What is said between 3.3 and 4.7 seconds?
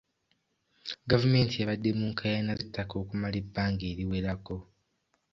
ebbanga eriwerako.